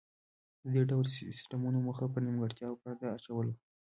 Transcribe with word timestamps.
د 0.61 0.65
دې 0.73 0.83
ډول 0.91 1.05
سیستمونو 1.15 1.77
موخه 1.85 2.05
پر 2.13 2.21
نیمګړتیاوو 2.25 2.81
پرده 2.83 3.07
اچول 3.15 3.47
و 3.51 3.55